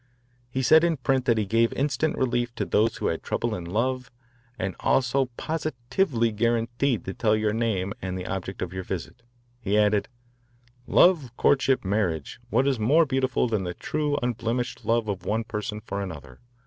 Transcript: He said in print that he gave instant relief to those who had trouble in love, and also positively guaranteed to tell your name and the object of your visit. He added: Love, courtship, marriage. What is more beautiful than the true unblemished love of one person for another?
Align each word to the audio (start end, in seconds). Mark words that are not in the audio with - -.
He 0.49 0.63
said 0.63 0.83
in 0.83 0.97
print 0.97 1.25
that 1.25 1.37
he 1.37 1.45
gave 1.45 1.71
instant 1.73 2.17
relief 2.17 2.55
to 2.55 2.65
those 2.65 2.97
who 2.97 3.05
had 3.05 3.21
trouble 3.21 3.53
in 3.53 3.65
love, 3.65 4.09
and 4.57 4.75
also 4.79 5.25
positively 5.37 6.31
guaranteed 6.31 7.05
to 7.05 7.13
tell 7.13 7.35
your 7.35 7.53
name 7.53 7.93
and 8.01 8.17
the 8.17 8.25
object 8.25 8.63
of 8.63 8.73
your 8.73 8.81
visit. 8.81 9.21
He 9.59 9.77
added: 9.77 10.07
Love, 10.87 11.29
courtship, 11.37 11.85
marriage. 11.85 12.39
What 12.49 12.67
is 12.67 12.79
more 12.79 13.05
beautiful 13.05 13.47
than 13.47 13.63
the 13.63 13.75
true 13.75 14.17
unblemished 14.23 14.85
love 14.85 15.07
of 15.07 15.23
one 15.23 15.43
person 15.43 15.79
for 15.79 16.01
another? 16.01 16.39